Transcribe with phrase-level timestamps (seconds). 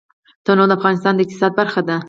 [0.45, 1.97] تنوع د افغانستان د اقتصاد برخه ده.